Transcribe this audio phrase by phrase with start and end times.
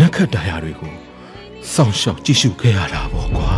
[0.00, 0.94] နက္ခတ္တရာတွေကို
[1.72, 3.50] စောင့်ရှောက်ကြည့်ရှုခဲ့ရတာပေါ့ကွာ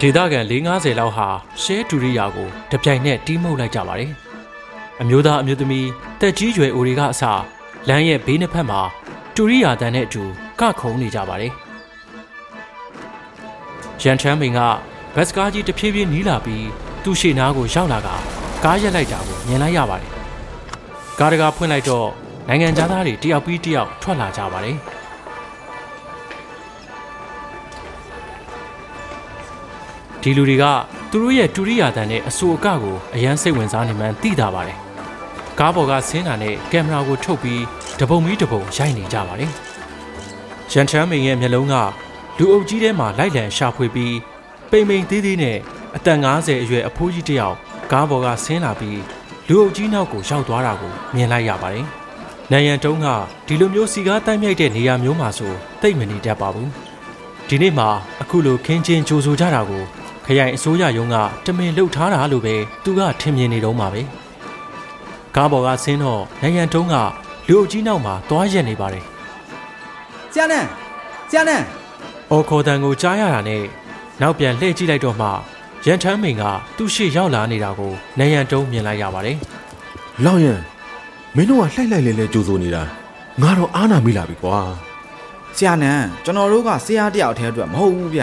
[0.00, 1.28] ဒေသခံ450လောက်ဟာ
[1.62, 4.10] ရှဲဒူရိယာကိုတပြိုင်နက်တီးမှုတ်လိုက်ကြပါတယ်။
[5.00, 5.88] အမျိုးသားအမျိုးသမီး
[6.20, 7.22] တက်ကြီးရွယ်အိုတွေကအစ
[7.88, 8.80] လမ်းရဲ့ဘေးနှစ်ဖက်မှာ
[9.36, 10.22] ဒူရိယာတန်နဲ့အတူ
[10.60, 11.54] ကခုံနေကြပါတယ်။
[14.04, 14.60] ရန်ချမ်းမင်က
[15.14, 16.66] ဘတ်စကားကြီးတဖြည်းဖြည်းနီးလာပြီး
[17.04, 18.08] သူ့ရှေ့နားကိုရောက်လာက
[18.64, 20.12] ကားရက်လိုက်တာကိုမြင်လိုက်ရပါတယ်။
[21.18, 22.08] ကားတကာဖွင့်လိုက်တော့
[22.48, 24.76] နိုင်ငံသားတွေတယောက်ပြီးတယောက်ထွက်လာကြပါတယ်။
[30.22, 30.64] ဒီလူတွေက
[31.10, 34.78] သူတို့ရဲ့တူရိယာတန်နဲ့အဆူအကကိုအရန်စိတ်ဝင်စားနေမှန်းသိတာပါတယ်။
[35.58, 37.62] ကားပေါ်ကဆင်းတာနဲ့ကင်မရာကိုထုတ်ပြီး
[38.00, 39.50] တပုံမီတပုံရိုက်နေကြပါတယ်။
[40.72, 41.76] ရန်ချမ်းမင်ရဲ့မျက်လုံးက
[42.38, 44.16] လူအုပ်ကြီးထဲမှာလိုက်လံရှာဖွေပြီး
[44.70, 45.58] ပိန်ပိန်သေးသေးနဲ့
[45.96, 47.56] အသက်50အရွယ်အဖိုးကြီးတစ်ယောက်
[47.92, 49.00] ကားပေါ်ကဆင်းလာပြီး
[49.48, 51.86] လူအုပ်ကြီးနောက်ကိုရောက်သွားတာကိုမြင်လိုက်ရပါတယ်။
[52.52, 53.06] နိုင်ရန်တုံးက
[53.46, 55.52] ဒီလိုမျိုးစီကားတိုက်မြိုက်တဲ့နေရာမျိုးမှာဆို
[55.82, 56.68] တိတ်မနေတတ်ပါဘူး။
[57.48, 57.88] ဒီနေ့မှာ
[58.22, 59.82] အခုလိုခင်းချင်းကြိုဆိုကြတာကို
[60.26, 61.16] ခရိုင်အစိုးရရုံးက
[61.46, 64.02] တမင်လှုပ်ထားတာလို့ပဲသူကထင်မြင်နေတော့မှာပဲ
[65.36, 66.94] ကားပေါ်ကဆင်းတော့ရန်ရန်တုံးက
[67.48, 69.04] လူအုပ်ကြီးနောက်မှာသွားရက်နေပါတယ်
[70.34, 70.66] ကျန်နန်
[71.30, 71.64] ကျန်နန်
[72.34, 73.62] အော်ခေါ်တန်ကိုကြားရတာနဲ့
[74.20, 75.28] နောက်ပြန်လှည့်ကြည့်လိုက်တော့မှ
[75.86, 76.42] ရန်ထမ်းမိန်က
[76.76, 79.36] သူ့ရှေ့ရောက်လာနေတာကိုနယန်တုံးမြင်လိုက်ရပါတယ်
[80.24, 80.60] လောင်ရန်
[81.36, 82.82] မင်းတို့ကလှိုက်လိုက်လဲလဲကြိုးစိုးနေတာ
[83.42, 84.58] ငါတော့အားနာမိလာပြီကွာ
[85.56, 88.22] ဆရာနန်ကျွန်တော်တို့ကဆရာတယောက်တည်းအတွက်မဟုတ်ဘူးဗျ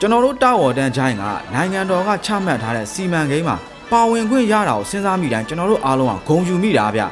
[0.00, 3.56] ကျွန်တော်တို့တာဝေါ်တန်းချိုင်းကနိုင်ငံတော်ကချမှတ်ထားတဲ့စီမံကိန်းမှာ
[3.90, 7.02] ပါဝင်ခွင့်ရတာကိုစဉ်းစားမိတိုင်းကျွန်တော်တို့အားလုံးကဂုဏ်ယူမိတာဗျ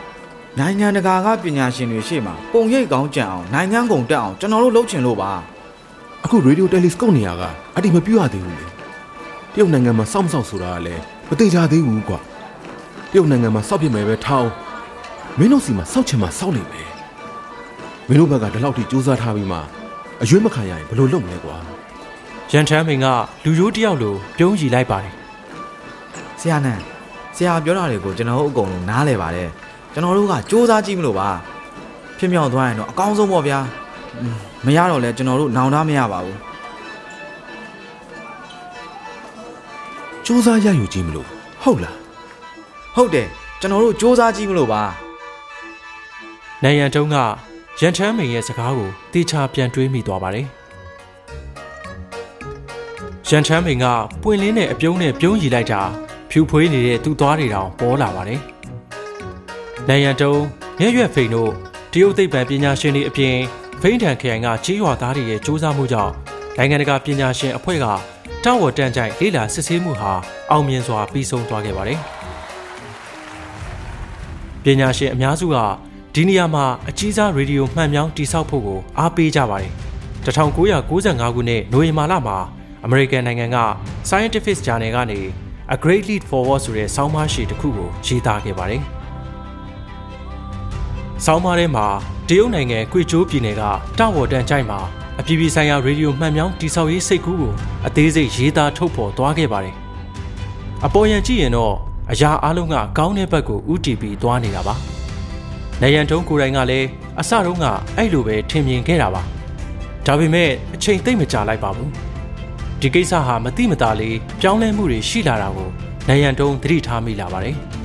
[0.58, 5.32] နိုင်ငံတကာကပညာရှင်တွေရှေ့မှာပုံရိပ်ကောင်းကြံအောင်နိုင်ငံကုန်တက်အောင်ကျွန်တော်တို့လုပ်ချင်လို့ပါ
[6.24, 7.42] အခုရေဒီယိုတယ်လီစကုပ်နေရက
[7.76, 8.70] အတိမပြရသေးဘူးလေတ
[9.58, 12.18] ရုတ်နိုင်ငံမှာစောင့်မစောင့်ဆိုတာကလည်းမသိကြသေးဘူးကွာ
[13.10, 14.50] တရုတ်နိုင်ငံမှာစောက်ပြမယ်ပဲထောင်း
[15.38, 16.88] မင်းတို့စီမှာစောက်ချင်မှစောက်လိမ့်မယ်
[18.08, 19.58] မင်းတို့ဘက်ကဒီလောက်ထိစူးစမ်းထားပြီးမှ
[20.22, 21.56] အရွေးမခံရရင်ဘယ်လိုလုပ်မလဲကွာ
[22.52, 23.06] ရန်ထမ်းမင်က
[23.44, 25.14] လူရိုးတယောက်လိုပြုံးကြည့်လိုက်ပါတယ်
[26.40, 26.82] ဆရာနန်း
[27.36, 29.48] ဆရာပြောတာတွေကိုကျွန်တော်တို့အကုန်လုံးနားလဲပါတယ်
[29.92, 31.28] ကျွန်တော်တို့ကစူးစမ်းကြည့်မလို့ပါ
[32.18, 33.58] ဖြစ်မြောက်သွားရင်တော့အကောင်းဆုံးပေါ့ဗျာ
[34.66, 36.38] မရတော့လဲကျွန်တော်တို့နောင်တမရပါဘူး
[40.26, 41.28] စူးစမ်းရယူကြည့်မလို့
[41.62, 41.96] ဟုတ်လား
[42.96, 43.28] ဟုတ်တယ်
[43.60, 44.82] ကျွန်တော်တို့စူးစမ်းကြည့်မလို့ပါ
[46.62, 47.16] နိုင်ရန်တုံးက
[47.80, 50.46] ရန်ထမ်းမင်ရဲ့စကားကိုတေချာပြန်တွေးမိသွားပါတယ်
[53.28, 53.86] ရန်ချမ်းပင်က
[54.22, 55.82] ပွင့်လင်းတဲ့အပြုံးနဲ့ပြုံးရည်လိုက်တာ
[56.30, 58.40] ဖြူဖွေးနေတဲ့သူ့သွားတွေတောင်ပေါ်လာပါတယ်။
[59.88, 60.40] နိုင်ရန်တုံး
[60.78, 61.50] မြဲရွက်ဖိန်တို့
[61.98, 63.36] တရုတ်သိပ္ပံပညာရှင်တွေအပြင်
[63.80, 66.12] ဖိန်ထန်ခရိုင်ကကြီးရွာသားတွေရဲ့စူးစမ်းမှုကြောင့်
[66.56, 67.86] နိုင်ငံတကာပညာရှင်အဖွဲ့က
[68.44, 70.12] တောက်ဝတန်ကြိုက်လေးလာစစ်ဆေးမှုဟာ
[70.50, 71.98] အောင်မြင်စွာပြီးဆုံးသွားခဲ့ပါတယ်။
[74.64, 75.56] ပညာရှင်အများစုက
[76.14, 79.72] ဒီနေရာမှာအကြီးစားရေဒီယိုမှန်မြောင်းတိစောက်ဖို့ကိုအားပေးကြပါတယ်။
[80.26, 82.36] 1995ခုနှစ်နိုဝင်ဘာလမှာ
[82.84, 83.58] အမေရိကန်နိုင်ငံက
[84.08, 85.20] Scientific Journal ကနေ
[85.74, 88.84] A Great Leap Forward ဆိုတဲ့ဆောင်းပါးရှည်တစ်ခုကိုရေးသားခဲ့ပါတယ်။
[91.24, 91.86] ဆောင်းပါးထဲမှာ
[92.28, 93.62] တရုတ်နိုင်ငံကွေကျိုးပြည်နယ်က
[93.98, 94.78] တဝေါ်တန်ကြိုက်မှာ
[95.20, 97.52] အပြည်ပြည်ဆိုင်ရာရေဒီယိုမှန်မြောင်းတိဆောက်ရေးစိတ်ကူးကို
[97.86, 99.74] အသေးစိတ်ရေးသားထုတ်ဖော်သွားခဲ့ပါတယ်။
[100.84, 101.74] အပေါ်ယံကြည့်ရင်တော့
[102.10, 104.74] အရာအလုံးကကောင်းတဲ့ဘက်ကိုဥတီပြီးသွားနေတာပါ။
[105.82, 106.88] နေရန်တုံးကိုယ်တိုင်ကလည်း
[107.20, 107.66] အစတုန်းက
[107.96, 109.22] အဲ့လိုပဲထင်မြင်ခဲ့တာပါ။
[110.06, 111.90] ဒါပေမဲ့အချိန်သိမ့်မကြာလိုက်ပါဘူး။
[112.80, 115.68] ဒီကိစ္စဟာမတိမတာလေးပြောင်းလဲမှုတွေရှိလာတာကို
[116.08, 117.56] နိုင်ရန်တုံးသတိထားမိလာပါတယ်။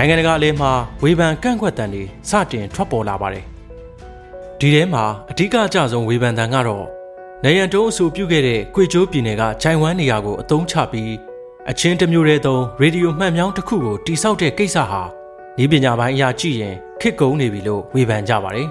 [0.00, 0.70] နိုင်ငံတကာအလဲမှာ
[1.02, 3.44] ဝေဖန်ကန့်ကွက်တန်တွေစတင်ထွက်ပေါ်လာပါတယ်။
[4.58, 6.84] ဒီထဲမှာအဓိကအကျဆုံးဝေဖန်တန်ကတော့
[7.44, 11.12] နိုင်ရန်တုံးအဆိုပြုခဲ့တဲ့ကွေကျိုးပြည်နယ်ကဂျိုင်ဝမ်နေရာကိုအသုံးချပြီး
[11.70, 15.02] အချင်းတစ်မျိုးတည်းသောရေဒီယိုမှန်မြောင်းတစ်ခုကိုတိစောက်တဲ့ကိစ္စဟာ
[15.62, 18.68] ဤပညာပိုင်းအရာကြည့်ရင်ခစ်ကုန်းနေပြီလို့ဝေဖန်ကြပါတယ်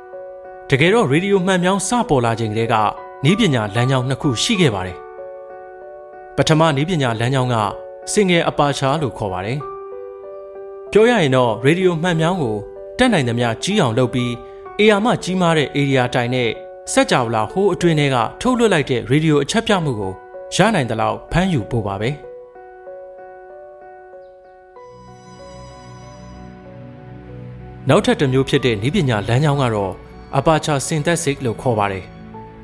[0.68, 2.74] ။တကယ်တော့ရေဒီယိုမှန်မြောင်းစပေါ်လာချိန်ကလေးက
[3.30, 4.98] ဤပညာလမ်းကြောင်းနှစ်ခုရှိခဲ့ပါတယ်။
[6.36, 7.56] ပထမဤပညာလမ်းကြောင်းက
[8.12, 9.60] စင်ငယ်အပါချာလို့ခေါ်ပါတယ်။
[10.94, 12.56] ပြောရရင်တော့ရေဒီယိုမှန်မြောင်းကို
[12.98, 14.32] တက်နိုင်သမျှကြီးအောင်လုပ်ပြီး
[14.78, 16.50] အေယာမကြီးမားတဲ့ area တိုင်နဲ့
[16.92, 20.12] စက်ကြောလာဟိုးအတွင်းထဲကထုတ်လွှတ်လိုက်တဲ့ရေဒီယိုအချက်ပြမှုကို
[20.54, 22.10] ရနိုင်တဲ့လောက်ဖမ်းယူဖို့ပါပဲ
[27.88, 29.92] နောက်ထပ်တစ်မျိုးဖြစ်တဲ့နည်းပညာလမ်းကြောင်းကတော့
[30.38, 32.04] aperture synthetic လို့ခေါ်ပါတယ်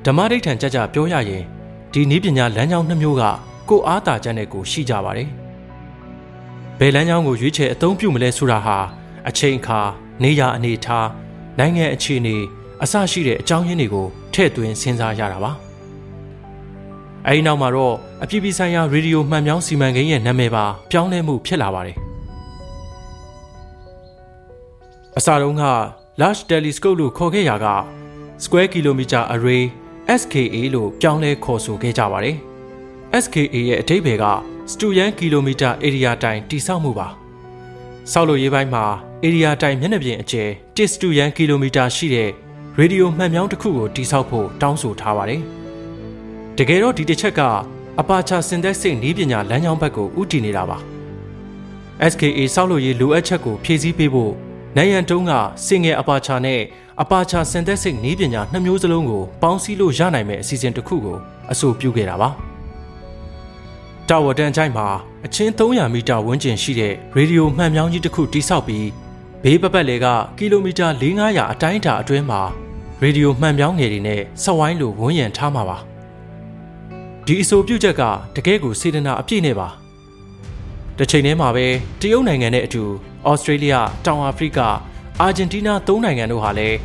[0.04, 1.42] ဓမ္မဒိဋ္ဌံကြကြပြောရရင်
[1.92, 3.22] ဒီနည်းပညာလမ်းကြောင်းနှစ်မျိုးက
[3.68, 5.30] ကိုအားတာချက်နဲ့ကိုရှိကြပါတယ်
[6.78, 8.78] ဘယ်လမ်းကြောင်းကိုရွေးချယ်အသုံးပြုမလဲဆိုတာဟာ
[9.28, 9.80] အချိန်အခါ
[10.22, 11.08] နေရာအနေအထား
[11.58, 12.36] နိုင်ငံအခြေအနေ
[12.82, 15.52] အစရှိတဲ့အကြောင်းရင်းတွေကိုထည့်သွင်းစဉ်းစားရတာပါ
[17.26, 21.96] အဲဒီနောက်မှာတော့အပြည်ပြည်ဆိုင်ရာရေဒီယိုမှန်ပြောင်းစီမံကိန်းရဲ့နာမည်ပါပြောင်းလဲမှုဖြစ်လာပါတယ်
[25.16, 25.64] အစတုန်းက
[26.20, 27.66] large telescope လို့ခေါ်ခဲ့ရာက
[28.44, 29.62] square kilometer array
[30.20, 32.36] SKA လို့ပြောင်းလဲခေါ်ဆိုခဲ့ကြပါတယ်
[33.22, 34.24] SKA ရဲ့အဓိပ္ပာယ်က
[34.72, 37.08] student kilometer area တိုင်တိစောက်မှုပါ
[38.12, 38.84] ဆောက်လုပ်ရေးပိုင်းမှာ
[39.24, 42.30] area တိုင်မျက်နှာပြင်အကျယ်1 student kilometer ရှိတဲ့
[42.78, 45.40] ရေဒီယိုမှန်ပြောင်းတစ်ခုကိုတိစောက်ဖို့တောင်းဆိုထားပါတယ်
[46.56, 47.40] တကယ်တော့ဒီတစ်ချက်က
[48.00, 50.78] အပါချာစင်သက်စိတ်နည်းပညာလမ်းကြောင်းဘက်ကိုဥတည်နေတာပါ
[52.12, 54.32] SKA စောက်လို့ရေးလိုအပ်ချက်ကိုဖြည့်ဆည်းပေးဖို့
[54.76, 55.32] နိုင်ရန်တုံးက
[55.66, 56.60] စင်ငယ်အပါချာနဲ့
[57.02, 61.16] အပါချာစင်သက်စိတ်နည်းပညာနှစ်မျိုးစလုံးကိုပေါင်းစည်းလို့ရနိုင်မယ့်အစီအစဉ်တစ်ခုကို
[61.52, 62.47] အဆိုပြုခဲ့တာပါ
[64.10, 64.86] တာဝတန်ချိုင်းမှာ
[65.26, 68.88] အချင်း300မီတာဝန်းကျင်ရှိတဲ့ရေဒီယိုမှန်မြောင်းကြီးတစ်ခုတိစောက်ပြီး
[69.42, 70.06] ဘေးပပတ်လေက
[70.38, 72.40] ကီလိုမီတာ4-500အတိုင်းအတာအတွင်းမှာ
[73.02, 75.78] ရေဒီယိုမှန်မြောင်းငယ်တွေနဲ့စဝိုင်းလိုဝန်းရံထားမှာပါ
[77.26, 78.02] ဒီအဆိုပြုချက်က
[78.36, 79.68] တကယ့်ကိုစေတနာအပြည့်နဲ့ပါ
[80.98, 81.66] တစ်ချိန်တည်းမှာပဲ
[82.00, 82.82] တရုတ်နိုင်ငံနဲ့အတူ
[83.28, 83.74] ဩစတြေးလျ
[84.06, 84.58] တောင်အာဖရိက
[85.20, 86.76] အာဂျင်တီးနားသုံးနိုင်ငံတို့ဟာလည်း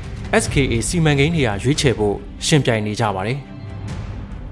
[0.43, 2.15] SKA စီမံကိန်းတွေဟာရွေးချယ်ဖို့
[2.45, 3.39] ရှင်ပြိုင်နေကြပါတယ်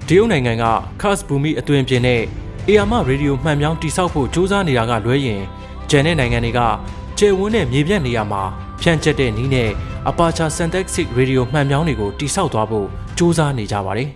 [0.07, 0.65] တရုတ်နိုင်ငံက
[1.01, 2.21] Khas Bumi အသွင်ပြင်နဲ့
[2.67, 5.41] အေယာမရေဒီယိုမှန်မြောင်းတိစောက်ဖို့စူးစမ်းနေတာကလွဲရင်
[5.89, 6.59] ကျန်တဲ့နိုင်ငံတွေက
[7.17, 8.41] ကျယ်ဝန်းတဲ့မြေပြန့်နေရာမှာ
[8.81, 9.69] ဖြန့်ကျက်တဲ့နည်းနဲ့
[10.09, 12.87] Aperture Synthetic Radio မှန်မြောင်းတွေကိုတိစောက်သွားဖို့
[13.17, 14.09] စူးစမ်းနေကြပါတယ်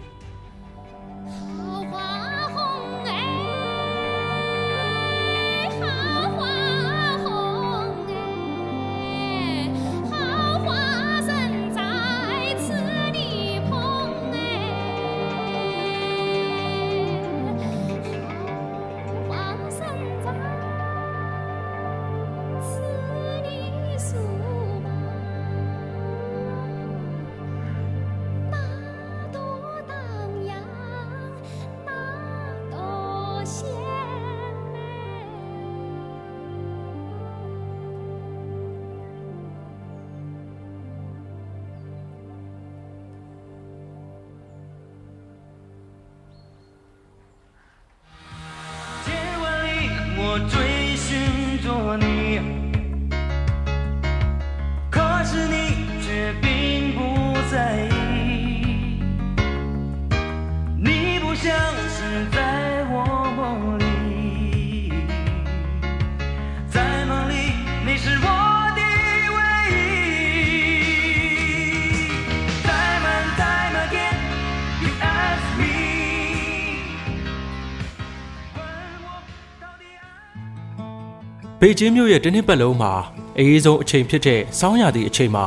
[81.68, 82.94] ဘေကျင်းမြို့ရဲ့တနစ်ပတ်လုံးမှာ
[83.40, 85.45] အရေးဆုံးအချိန်ဖြစ်တဲ့စောင်းရသည့်အချိန်မှာ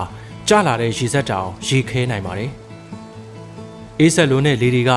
[0.48, 2.50] ကြာလာတဲ့ရေစက်တောင်ရေခဲနိုင်ပါတယ်။
[4.00, 4.92] အေးဆက်လုံးနဲ့လေတွေက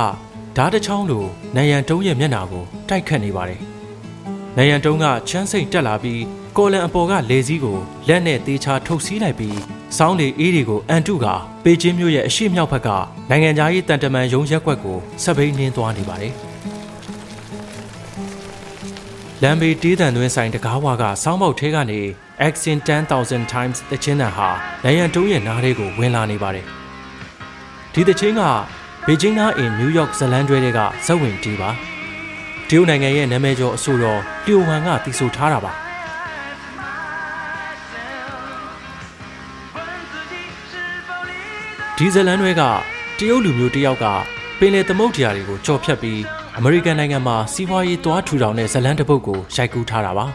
[0.57, 1.25] ဓားတစ်ချောင်းလို
[1.55, 3.61] နယံတုံးရဲ့မျက်နှာကိုတိုက်ခတ်နေပါတယ်။
[4.57, 6.21] နယံတုံးကချမ်းစိတ်တက်လာပြီး
[6.57, 9.57] ကော်လန်အပေါ်ကလေစည်းကိုလက်နဲ့သေးချာထုတ်စည်းလိုက်ပြီး
[9.97, 11.25] စောင်းလေအေးတွေကိုအန်တုက
[11.63, 12.89] ပေကျင်းမြို့ရဲ့အရှိမြောက်ဘက်က
[13.29, 16.35] နိုင်ငံသားရေးတန်တမန်ရုံးရက်ွက်ကိုဆက်ဘိန်းနှင်းသွားနေပါတယ်။
[19.43, 21.99] လမ်းဘေးတေးတန်သွင်းဆိုင်တကားဝါကစောင်းပေါက်ထဲကနေ
[22.47, 24.49] Action 10000 times တချင်းတန်ဟာ
[24.83, 26.65] နိုင်ရန်တုံးရဲ့နားလေးကိုဝင်လာနေပါတယ်။
[27.93, 28.41] ဒီတချင်းက
[29.07, 31.69] ဘေကျင်းနားအင်နယူးယောက်ဇလန်တွဲတွေကဇက်ဝင်တီးပါ။
[32.67, 35.71] တရုတ်နိုင်ငံရဲ့နာမည်ကျော်အဆိုတော်လျိုဝမ်ကတီဆိုထားတာပါ။
[41.97, 42.61] ဒီဇလန်တွဲက
[43.17, 44.05] တရုတ်လူမျိုးတယောက်က
[44.63, 46.21] ပင်လယ်သမုဒ္ဒရာတွေကိုကြော်ဖြတ်ပြီး
[46.57, 50.25] အမေရိကန်နိုင်ငံမှာစီးပွားရေးသွားထူထောင်တဲ့ဇလန်တပုတ်ကိုရိုက်ကူးထားတာပါ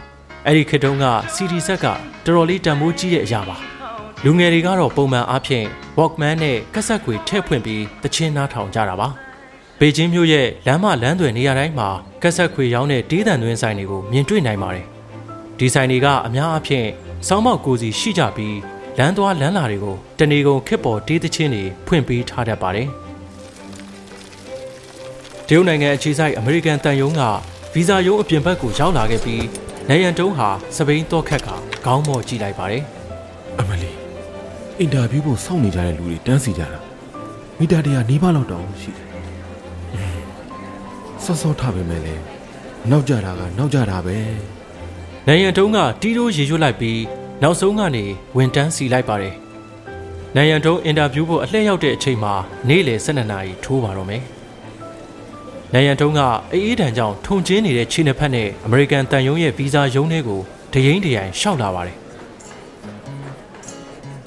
[0.45, 1.99] အဲ့ဒီခေတ်တုန်းက CD ဆက်ကတော်
[2.35, 3.57] တော်လေးတန်ဖိုးကြီးတဲ့အရာပါ
[4.23, 5.65] လူငယ်တွေကတော့ပုံမှန်အားဖြင့်
[5.97, 9.07] Walkman နဲ့ကက်ဆက်ခွေထည့်ဖွင့်ပြီးတချင်းနားထောင်ကြတာပါ
[9.79, 11.89] ဘေကျင်းမြို့ရဲ့လမ်းမလမ်းသွယ်နေရာတိုင်းမှာ
[12.21, 14.85] ကက်ဆက်ခွေရောင်းတဲ့ဒေးသံသွင်းဆိုင်တွေကိုမြင်တွေ့နိုင်ပါတယ်။
[15.59, 16.87] ဒီဆိုင်တွေကအများအပြား
[17.27, 18.57] စောင်းမောက်ကိုစီရှိကြပြီး
[18.97, 22.89] လမ်းသွားလမ်းလာတွေကိုတနေကုန်ခစ်ပေါ်ဒေးသချင်းတွေဖွင့်ပေးထားတတ်ပါတယ်။
[25.49, 27.21] တရုတ်နိုင်ငံအခြေစိုက်အမေရိကန်တန်ယုံက
[27.73, 29.45] ဗီဇာယုံအပြင်ဘက်ကိုရောက်လာခဲ့ပြီး
[29.89, 31.49] နိုင်ရန်တုံးဟာစပိန်တော့ခက်က
[31.85, 32.83] ခေါင်းမော့ကြည့်လိုက်ပါတယ်
[33.59, 33.91] အမလီ
[34.79, 36.79] အင်တာဗျူးဖို့စောင့်နေကြတဲ့လူတွေတန်းစီကြတာ
[37.59, 39.07] မီတာတရာနီးပါးလောက်တောင်ရှိတယ်
[41.23, 42.23] ဆော့ဆော့ထားပေမဲ့လည်း
[42.91, 44.17] နောက်ကြတာကနောက်ကြတာပဲ။
[45.27, 47.01] နိုင်ရန်တုံးကတီးတိုးရေရွတ်လိုက်ပြီး
[47.43, 49.35] နောက်ဆုံးကနေဝင်တန်းစီလိုက်ပါတယ်။
[50.35, 52.33] နိုင်ရန်တုံးအင်တာဗျူးဖို့အလှည့်ရောက်တဲ့အချိန်မှာ
[52.67, 54.23] နေ့လယ်12နာရီထိုးပါတော့မယ်။
[55.73, 56.19] နိုင်ရန်တုံးက
[56.51, 60.39] အေးအေးတန်ကြောင့်ထုံချင်းနေတဲ့ခြေနှစ်ဖက်နဲ့အမေရိကန်တန်ယုံရဲ့ဗီဇာယုံတွေကို
[60.73, 61.97] တရင်တရိုင်ရှောက်လာပါတယ်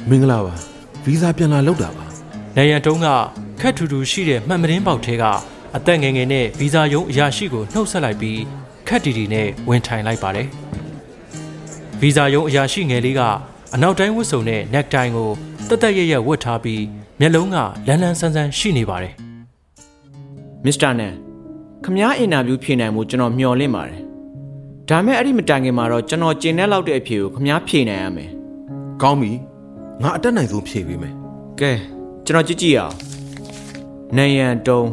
[0.09, 0.55] မင်္ဂလာပါ
[1.05, 2.05] ဗီဇာပြန်လာလောက်တာပါ။
[2.57, 3.07] နိုင်ရန်တုံးက
[3.61, 5.25] ခက်ထူထူရှိတဲ့မှန်မတင်းပေါက်ထဲက
[5.77, 8.41] အသက်ငယ်ငယ်နဲ့ဗီဇာယုံအရာရှိကိုနှုတ်ဆက်လိုက်ပြီး
[8.89, 10.47] ခက်တီတီနဲ့ဝင်ထိုင်လိုက်ပါတယ်။
[12.01, 13.21] ဗီဇာယုံအရာရှိငယ်လေးက
[13.75, 15.31] အနောက်တိုင်းဝတ်စုံနဲ့နက်တိုင်ကို
[15.69, 16.83] တက်တက်ရရဝတ်ထားပြီး
[17.21, 17.57] မျက်လုံးက
[17.87, 19.15] လန်းလန်းဆန်းဆန်းရှိနေပါတယ်
[20.65, 21.15] မစ္စတာနန်
[21.85, 24.01] ခမားအင်တာဗျူးဖြေနိုင်မှုကျွန်တော်မျှော်လင့်ပါတယ်
[24.89, 28.31] ဒါမဲ့အဲ့ဒီမတိုင်ခင်မှာတော့ကျွန်တော်ကျင်တဲ့လောက်တဲ့အဖြေကိုခမားဖြေနိုင်ရမယ်
[29.03, 29.33] ကောင်းပြီ
[30.03, 31.15] ငါအတက်နိုင်ဆုံးဖြည့်ပေးမယ်
[31.61, 31.73] ကဲ
[32.27, 32.95] ကျွန်တော်ကြည့်ကြည့်အောင်
[34.17, 34.87] နိုင်ရန်တုံး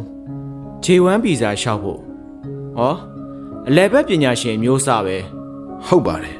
[0.84, 2.00] J1 ဗီဇာလျှောက်ဖို့
[2.78, 2.94] ဟော
[3.68, 5.16] အလဲဘက်ပညာရှင်မျိုးစားပဲ
[5.86, 6.36] ဟုတ်ပါတယ်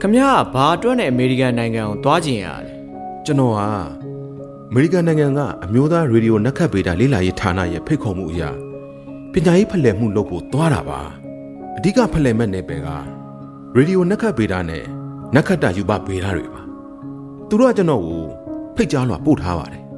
[0.00, 2.72] ခမားကဘာအတွက်နဲ့အမေရိကန်နိုင်ငံကိုသွားကျင်ရလဲ
[3.24, 3.68] ကျွန်တော်ဟာ
[4.70, 8.50] အမေရိကန်နိုင်ငံကအမျိုးသားရေဒီယိုနက်ခတ်ဗေဒလေ့လာရေးဌာနရဲ့ဖိတ်ခေါ်မှုအရာ
[9.32, 11.00] ပညာရေးဖလှယ်မှုလုပ်ဖို့သွားတာပါ
[11.76, 12.88] အဓိကဖလှယ်မဲ့နယ်ပယ်က
[13.74, 14.84] ရေဒီယိုနက်ခတ်ဗေဒနဲ့
[15.34, 16.62] နက်ခတ်တယူပဗေဒတွေပါ
[17.48, 18.22] သူတို့ကကျွန်တော်ကို
[18.76, 19.82] ဖိတ်ကြားလွှာပို့ထားပါတယ်။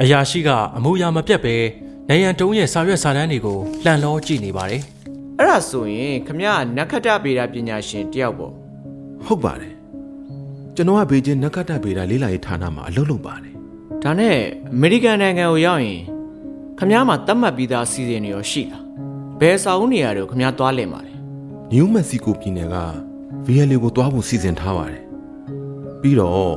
[0.00, 1.54] အရာရှိကအမူအရာမပြတ်ပဲ
[2.08, 4.82] နိုင်ရန်တုံးရဲ့စာရွက်စာတမ်းတွေကိုလှန်လောကြည့်နေပါတယ်
[5.38, 8.52] အဲ့ဒါဆိုရင်ခမားကနက္ခတ္တဗေဒပညာရှင်တယောက်ပေါ့
[9.24, 9.74] ဟုတ်ပါတယ်
[10.74, 13.54] ကျွန်တော်ကဘေကျင်းနက်ခတ်တဗေဒလေ့လာရေးဌာနမှာအလုပ်လုပ်ပါတယ်
[14.02, 14.36] ဒါနဲ့
[14.72, 16.02] အမေရိကန်နိုင်ငံကိုရောက်ရင်
[16.84, 18.82] ခမားမှာတတ်မှတ်ပြီးသားအစီအစဉ်တွေရောရှိလား
[19.40, 21.12] ဘယ်စာအုပ်နေရာတွေကိုခမားသွားလင်ပါလဲ
[21.70, 22.76] နယူးမက္ကဆီကိုပြည်နယ်က
[23.46, 25.02] ဗီယယ်လီကိုတွားဖို့စီစဉ်ထားပါတယ်
[26.00, 26.54] ပြီးတော့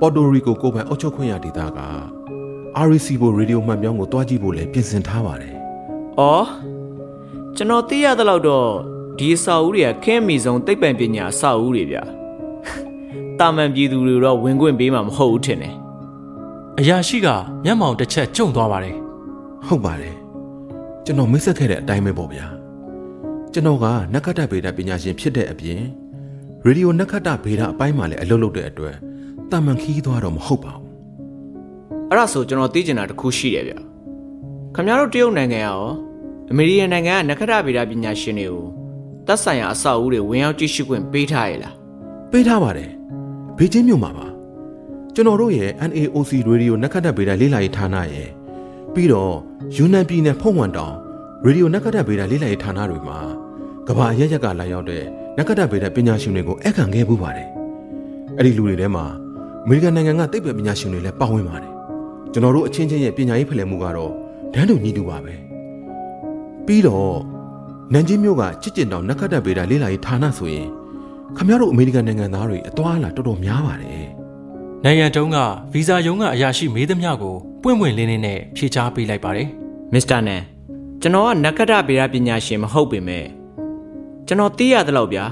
[0.00, 1.80] ပေါ်တိုရီကိုကိုယ်ပိုင်အုပ်ချုပ်ခွင့်ရဒေသက
[2.86, 5.54] REC ဘိုရေဒီယိုမှတ်ပြောင်းကိုတွားကြည့်ဖို့လည်းပြင်ဆင်ထားပါတယ်။
[6.18, 6.46] အော်
[7.56, 8.68] ကျွန်တော်သိရသလောက်တော့
[9.18, 12.02] ဒီအစာအုပ်တွေကခင်းမီဆုံးသိပ္ပံပညာအစာအုပ်တွေဗျာ။
[13.38, 15.74] တာမန်ပြည်သူတွေတော့ဝင်ခွင့်ပေးမှာမဟုတ်ဘူးထင်တယ်။
[16.78, 17.28] အရာရှိက
[17.64, 18.96] မျက်မှောင်တစ်ချက်ကျုံသွားပါတယ်
[19.68, 20.16] ဟုတ်ပါတယ်
[21.04, 22.46] ကျွန်တော်မိတ်ဆက်ခဲ့တဲ့အတိုင်းပဲပေါ့ဗျာ
[23.52, 25.80] ကျွန်တော်ကနက္ခတ္တဗေဒပညာရှင်ဖြစ်တဲ့အပြင်
[26.64, 28.96] ရေဒီယိုနက္ခတ္တဗေဒအပိုင်းမှာလည်းအလုပ်လုပ်တဲ့အတွက်
[29.50, 30.86] တာမန်ခီးသွားတော့မဟုတ်ပါဘူး။
[32.10, 33.78] အဲ့ဒါဆိုကျွန်တော်သိချင်တာတစ်ခုရှိတယ်ဗျာ။
[34.74, 35.82] ခင်ဗျားတို့တရုတ်နိုင်ငံကရော
[36.50, 38.64] အမေရိကန်နိုင်ငံကနက္ခတ္တဗေဒပညာရှင်တွေကို
[39.26, 41.74] သက်ဆိုင်ရာအစာအုပ်တွေဝင်ရောက်ကြည့်ရှုခွင့်ပေးထားရလား
[42.30, 42.90] ပေးထားပါတယ်
[43.58, 44.26] ဘေကျင်းမြို့မှာပါ
[45.14, 48.28] ကျွန်တော်တို့ရဲ့ NAOC ရေဒီယိုနက္ခတ္တဗေဒလေ့လာရေးဌာနရဲ့
[48.98, 49.34] ပြီးတော့
[49.76, 50.94] ယူနန်ပြည်နယ်ဖုံဝမ်တောင်
[51.44, 53.18] ရေဒီယိုနက္ခတ္တဗေဒလေ့လာရေးဌာနတွေမှာ
[53.86, 55.04] ကဘာအရက်ရက်ကလာရောက်တဲ့
[55.36, 57.48] နက္ခတ္တဗေဒပညာရှင်တွေကိုအခန့်ခဲ့ပူးပါတယ်
[58.36, 59.04] အဲ့ဒီလူတွေထဲမှာ
[59.64, 61.72] အမေရိကန်နိုင်ငံကသိပ္ပံပညာရှင်တွေလည်းပါဝင်ပါတယ်
[62.32, 64.12] ကျွန်တော်တို့အချင်းချင်းရဲ့ပညာရေးဖလှယ်မှုကတော့
[64.54, 65.34] တန်းတူညီတူပါပဲ
[66.66, 67.16] ပြီးတော့
[67.92, 70.68] နန်ဂျင်းမြို့ကချစ်ကျင်တောင်နက္ခတ္တဗေဒလေ့လာရေးဌာနဆိုရင်
[71.36, 74.06] ခမရတို့အမေရိကန်နိုင်ငံသားတွေအသွားအလာတော်တော်များပါတယ်။
[74.84, 75.38] နိုင်ရန်တုံးက
[75.72, 79.48] ဗီဇာယုံကအရာရှိမေးသမျှကိုပွင့်ပွင့်လင်းလင်းနဲ့ဖြေချပေးလိုက်ပါတယ်
[79.92, 80.42] မစ္စတာနန်
[81.00, 83.26] ကျွန်တော်ကနက္ခတ္တဗေဒပညာရှင်မဟုတ်ပေမဲ့
[84.26, 85.24] ကျွန်တော်သိရသလောက်ဗျာ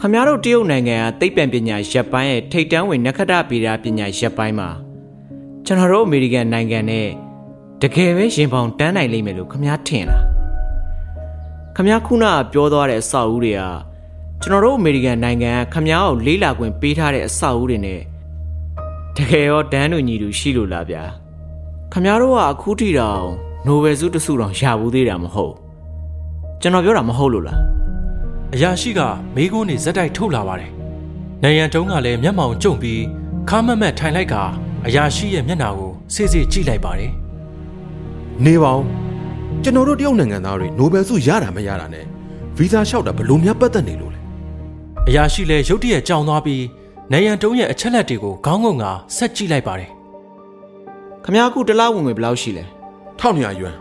[0.00, 4.68] ခင်ဗျားတို့တရုတ်နိုင်ငံကသိပ္ပံပညာရပ်ပိုင်းရဲ့ထိပ်တန်းဝင်နက္ခတ္တဗေဒပညာရပ်ပိုင်းမှာ
[5.66, 7.08] ကျွန်တော်တို့အမေရိကန်နိုင်ငံနဲ့
[7.82, 10.22] တကယ်ပဲရင်ပေါင်တန်းနိုင်လိမ့်မယ်လို့ခင်ဗျားထင်လား
[11.74, 13.62] ခင်ဗျားခုနကပြောသွားတဲ့အဆောက်အဦတွေက
[14.42, 18.00] ကျွန်တော်တို့အမေရိကန်နိုင်ငံကခင်ဗျားကိုလေးလာခွင့်ပေးထားတဲ့အဆောက်အဦတွေနဲ့
[19.16, 21.02] တကယ်ရောဒန်းတူညီတူရှိလို့လားဗျာ
[21.92, 23.26] ခမရတို့ကအခုထိတောင်
[23.66, 25.54] နိုဘယ်ဆုတဆုတောင်ရဘူးသေးတာမဟုတ်
[26.60, 27.58] ကျွန်တော်ပြောတာမဟုတ်လို့လား။
[28.54, 29.00] အရာရှိက
[29.34, 30.70] မေးခွန်းတွေဇက်တိုက်ထုတ်လာပါတယ်။
[31.42, 33.02] နိုင်ရန်တုံးကလည်းမျက်မှောင်ကျုံပြီး
[33.48, 34.34] ခါမက်မက်ထိုင်လိုက်က
[34.86, 37.12] အရာရှိရဲ့မျက်နှာကိုစေ့စေ့ကြည့်လိုက်ပါတယ်
[38.44, 38.84] နေပါဦး
[39.62, 42.04] ကျွန်တော်တို့တရုတ်နိုင်ငံသားတွေနိုဘယ်ဆုရတာမရတာနဲ့
[42.56, 44.20] ဗီဇာလျှောက်တာဘယ်လို့များပတ်သက်နေလို့လဲ။
[45.08, 46.62] အရာရှိလည်းရုတ်တရက်ကြောင်သွားပြီး
[47.12, 48.84] နိုင်ရန်တုံးရဲ့အချက်လက်တွေကိုခေါင်းငုံက
[49.16, 49.90] ဆက်ကြည့်လိုက်ပါတယ်
[51.24, 52.64] ခမရအခုတစ်လားဝင်ငွေဘယ်လောက်ရှိလဲ
[53.18, 53.76] ထောက်နေရယွမ်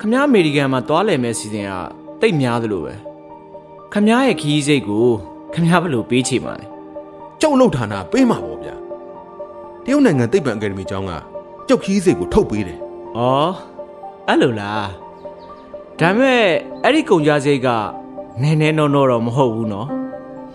[0.00, 1.72] ခမရအမေရိကန်မှာသွားလည်မဲ့စီစဉ်က
[2.20, 2.94] တိတ်များသလိုပဲ
[3.92, 5.06] ခမရရဲ့ခီးစိတ်ကို
[5.54, 6.66] ခမရဘယ်လိုပေးချေမှာလဲ
[7.40, 8.74] ကျုပ်လှုပ်ဌာနပေးမှာပေါ့ဗျာ
[9.84, 11.12] တရုတ်နိုင်ငံသိပ္ပံအကယ်ဒမီကျောင်းက
[11.68, 12.78] ကျုပ်ခီးစိတ်ကိုထုတ်ပေးတယ်
[13.16, 13.20] ဩ
[14.28, 14.88] အဲ့လိုလား
[15.98, 16.42] ခဒါပေမဲ့
[16.82, 17.68] အဲ့ဒီကုန်ကြစရိတ်က
[18.42, 19.86] နည်းနည်းနော်နော်တော့မဟုတ်ဘူးနော်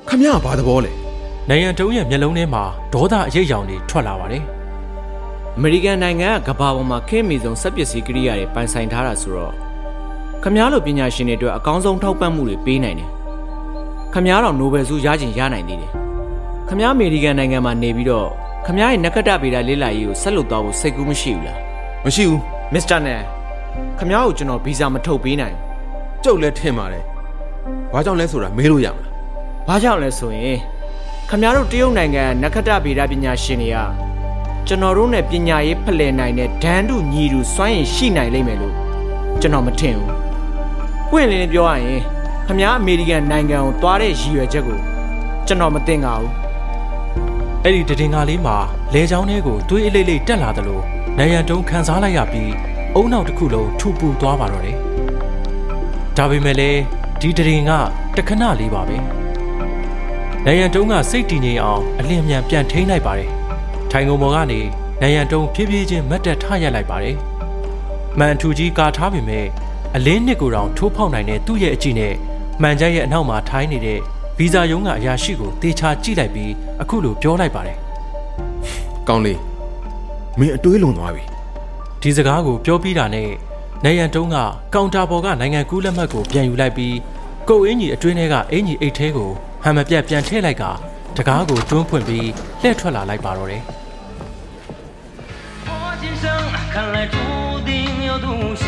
[0.08, 1.09] ခမရဘာသဘောလဲ
[1.51, 2.63] နိုင်ရန်တုံးရဲ့မျက်လုံးထဲမှာ
[2.94, 4.44] ဒေါသအရိပ်ရောင်တွေထွက်လာပါတယ်
[5.58, 9.53] အမေရိကန်နိုင်ငံကကမ္ဘာပေါ်မှာခင်းမီဆုံးစက်ပစ္စည်းကိရိယာတွေပိုင်ဆိုင်ထားတာဆိုတော့
[10.44, 13.10] ခမားလိုပညာရှင်တွေအတွက်အကောင်းဆုံးထောက်ပံ့မှုတွေပေးနိုင်တယ်
[14.13, 15.91] ခမားတော်နိုဘယ်ဆုရချင်ရနိုင်သေးတယ်
[16.68, 18.27] ခမားအမေရိကန်နိုင်ငံမှာနေပြီးတော့
[18.65, 21.60] ခမားရဲ့နက္ခတ္တဗေဒလေ့လာရေးကိုဆက်လုပ်သွားဖို့စိတ်ကူးမရှိဘူးလား
[22.06, 22.41] မရှိဘူး
[22.74, 23.22] မစ္စတာနယ်
[24.00, 25.56] ခမားကိုကျွန်တော်ဗီဇာမထုတ်ပေးနိုင်
[26.24, 27.03] ကျုပ်လည်းထင်ပါတယ်
[27.94, 30.60] ဘာကြောင့်လဲဆိုတာမေးလို့ရမလားဘူးဘာကြောင့်လဲဆိုရင်
[31.31, 33.77] ခမားတို့တရုတ်နိုင်ငံကနက္ခတ္တဗေဒပညာရှင်တွေက
[34.67, 38.75] ကျွန်တော်တို့နဲ့ပညာရေးဖလှယ်နိုင်တဲ့ဒန်းတူညီတူစွမ်းရည်ရှိနိုင်လိမ့်မယ်လို့
[39.41, 40.12] ကျွန်တော်မထင်ဘူး
[41.12, 42.01] ပွင့်လင်းလင်းပြောရရင်
[42.48, 44.79] ခမားအမေရိကန်နိုင်ငံကိုသွားတဲ့ရည်ရွယ်ချက်ကို
[45.48, 46.31] ကျွန်တော်မသိငါဘူး
[47.63, 48.57] အဲ့ဒီတည်ငါလေးမှာ
[48.93, 50.79] လဲချောင်းထဲကိုသွေးအလေးလေးတက်လာသလို
[51.17, 52.51] နိုင်ရန်တုံးခန်းစားလိုက်ရပြီး
[52.95, 54.77] အုံနောက်တစ်ခုလုံးထူပူသွားပါတော့တယ်
[56.17, 56.81] ဒါပေမဲ့လည်း
[57.21, 57.77] ဒီတည်ငါ
[58.17, 59.19] တခဏလေးပါပဲ
[60.46, 63.31] နိုင်ရန်တုံးကစိတ်တည်ငြိမ်အောင်အလင်းအမြန်ပြန်ထိန်းလိုက်ပါတယ်
[63.91, 64.60] ထိုင်ကုန်ပေါ်ကနေ
[65.01, 67.15] နိုင်ရန်တုံးဖြည်းဖြည်းချင်းမတ်တက်ထရက်လိုက်ပါတယ်
[68.19, 69.46] မန်ထူကြီးကာထားပေမဲ့
[69.96, 72.13] အလင်းနှစ်ကိုယ်တောင်ထိုးဖောက်နိုင်တဲ့သူ့ရဲ့အကြည့်နဲ့
[72.62, 74.00] မှန်ကြက်ရဲ့အနောက်မှာထိုင်းနေတဲ့
[74.38, 77.77] ဗီဇာယုံကအရာရှိကိုတေချာကြည့်လိုက်ပြီးအခုလိုပြောလိုက်ပါတယ်
[79.08, 79.39] ကောင်းလေး
[80.39, 81.24] မင်းအတွေးလွန်သွားပြီ
[82.01, 83.29] ဒီစကားကိုပြောပြီးတာနဲ့
[83.84, 84.36] နေရန်တုံးက
[84.74, 86.96] ကောင်တာပေါ်ကနိုင်ငံကူးလက်မှတ်ကိုပြန်ယူလိုက်ပြီး
[87.50, 89.31] ကုတ်အင်းကြီးအတွင်းထဲကအင်းကြီးအိတ်ထဲကို
[89.62, 90.64] ဟမ်မပြတ်ပြန်ထည့်လိုက်က
[91.16, 92.28] တကားကိုတွန်းဖွင့်ပြီး
[92.62, 93.62] လှည့်ထွက်လာလိုက်ပါတော့တယ်
[95.66, 95.71] 我
[96.02, 96.25] 今生
[96.75, 97.16] 看来注
[97.69, 97.71] 定
[98.09, 98.28] 有独
[98.62, 98.64] 行，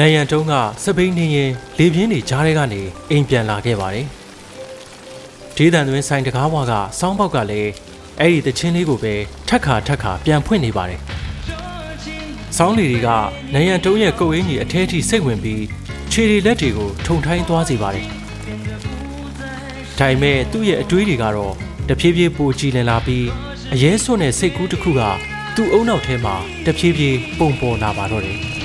[0.00, 2.80] နေရန်တုံးကစပိန်နေရင်လေပြင်းတွေကြားထဲကနေ
[3.10, 4.06] အိမ်ပြန်လာခဲ့ပါတယ်
[5.56, 7.70] ဒေးတန်သွင်းဆိုင်တကားဝါကစောင်းပေါက်ကလည်း
[8.20, 9.14] အဲ့ဒီတချင်းလေးကိုပဲ
[9.48, 11.00] ထက်ခါထက်ခါပြန်ဖွင့်နေပါတယ်
[12.56, 13.08] စောင်းလီတွေက
[13.54, 15.64] နေရန်တုံးရဲ့ကုတ်အင်းကြီးအထဲထိစိတ်ဝင်ပြီး
[16.12, 18.06] ခြေတွေလက်တွေကိုထုံထိုင်းသွားစေပါတယ်
[19.98, 21.54] ဒါပေမဲ့သူ့ရဲ့အတွေးတွေကတော့
[21.88, 23.26] တဖြည်းဖြည်းပိုကြည်လင်လာပြီး
[23.72, 25.00] အရေးစွန့်တဲ့စိတ်ကူးတစ်ခုက
[25.56, 26.34] သူ့အုံနောက်ထဲမှာ
[26.66, 28.55] တဖြည်းဖြည်းပုံပေါ်လာပါတော့တယ်